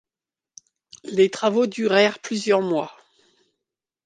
Les 1.03 1.29
travaux 1.29 1.67
durèrent 1.67 2.17
plusieurs 2.17 2.61
mois. 2.63 2.91